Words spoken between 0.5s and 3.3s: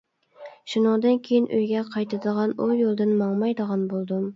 شۇنىڭدىن كېيىن ئۆيگە قايتىدىغان ئۇ يولدىن